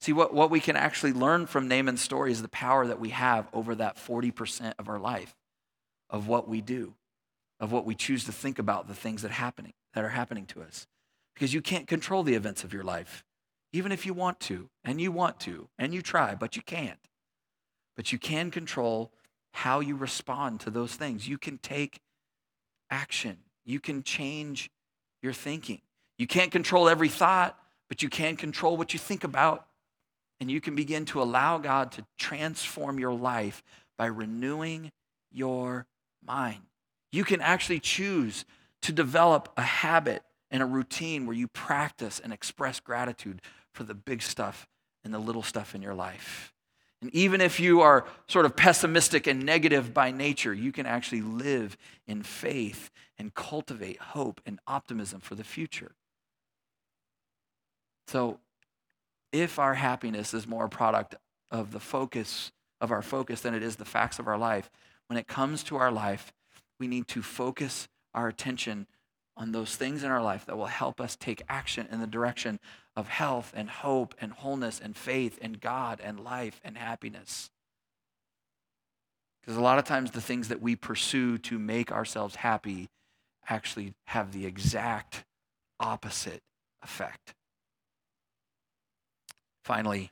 [0.00, 3.08] See, what, what we can actually learn from Naaman's story is the power that we
[3.08, 5.34] have over that 40% of our life,
[6.10, 6.94] of what we do
[7.60, 10.62] of what we choose to think about the things that happening that are happening to
[10.62, 10.86] us.
[11.34, 13.24] Because you can't control the events of your life
[13.72, 16.98] even if you want to and you want to and you try but you can't.
[17.96, 19.12] But you can control
[19.52, 21.28] how you respond to those things.
[21.28, 22.00] You can take
[22.90, 23.38] action.
[23.64, 24.70] You can change
[25.22, 25.80] your thinking.
[26.16, 29.66] You can't control every thought but you can control what you think about.
[30.40, 33.64] And you can begin to allow God to transform your life
[33.96, 34.92] by renewing
[35.32, 35.86] your
[36.24, 36.67] mind
[37.12, 38.44] you can actually choose
[38.82, 43.42] to develop a habit and a routine where you practice and express gratitude
[43.72, 44.66] for the big stuff
[45.04, 46.52] and the little stuff in your life.
[47.00, 51.22] And even if you are sort of pessimistic and negative by nature, you can actually
[51.22, 55.92] live in faith and cultivate hope and optimism for the future.
[58.08, 58.40] So,
[59.32, 61.14] if our happiness is more a product
[61.50, 62.50] of the focus
[62.80, 64.70] of our focus than it is the facts of our life,
[65.08, 66.32] when it comes to our life,
[66.78, 68.86] we need to focus our attention
[69.36, 72.58] on those things in our life that will help us take action in the direction
[72.96, 77.50] of health and hope and wholeness and faith and God and life and happiness.
[79.40, 82.88] Because a lot of times the things that we pursue to make ourselves happy
[83.48, 85.24] actually have the exact
[85.80, 86.42] opposite
[86.82, 87.34] effect.
[89.64, 90.10] Finally,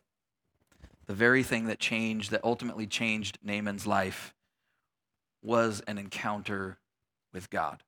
[1.06, 4.34] the very thing that changed, that ultimately changed Naaman's life,
[5.46, 6.76] was an encounter
[7.32, 7.82] with God.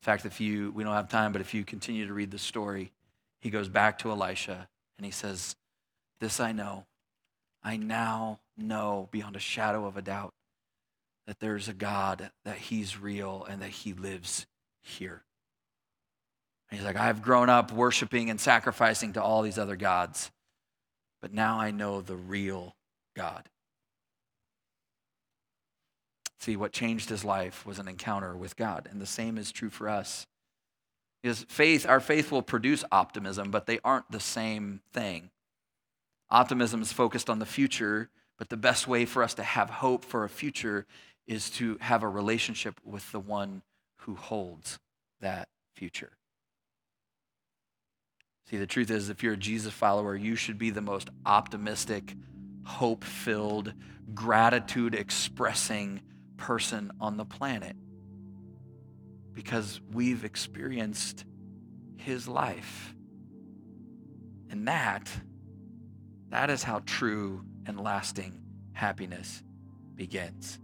[0.00, 2.38] In fact, if you, we don't have time, but if you continue to read the
[2.38, 2.92] story,
[3.40, 5.56] he goes back to Elisha and he says,
[6.20, 6.86] This I know.
[7.62, 10.34] I now know beyond a shadow of a doubt
[11.26, 14.46] that there's a God, that he's real, and that he lives
[14.80, 15.22] here.
[16.70, 20.30] And he's like, I've grown up worshiping and sacrificing to all these other gods,
[21.20, 22.74] but now I know the real
[23.14, 23.48] God.
[26.42, 28.88] See, what changed his life was an encounter with God.
[28.90, 30.26] And the same is true for us.
[31.22, 35.30] Because faith, our faith will produce optimism, but they aren't the same thing.
[36.30, 40.04] Optimism is focused on the future, but the best way for us to have hope
[40.04, 40.84] for a future
[41.28, 43.62] is to have a relationship with the one
[43.98, 44.80] who holds
[45.20, 46.10] that future.
[48.50, 52.16] See, the truth is, if you're a Jesus follower, you should be the most optimistic,
[52.64, 53.74] hope filled,
[54.12, 56.00] gratitude expressing
[56.42, 57.76] person on the planet
[59.32, 61.24] because we've experienced
[61.96, 62.96] his life.
[64.50, 65.08] And that,
[66.30, 68.40] that is how true and lasting
[68.72, 69.40] happiness
[69.94, 70.58] begins.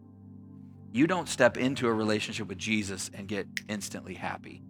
[0.90, 4.64] You don't step into a relationship with Jesus and get instantly happy.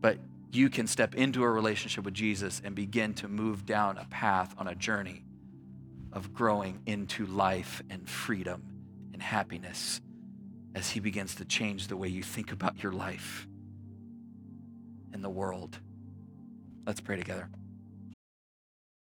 [0.00, 0.18] But
[0.50, 4.56] you can step into a relationship with Jesus and begin to move down a path
[4.58, 5.24] on a journey
[6.12, 8.77] of growing into life and freedom
[9.18, 10.00] and happiness
[10.76, 13.48] as He begins to change the way you think about your life
[15.12, 15.80] and the world.
[16.86, 17.50] Let's pray together.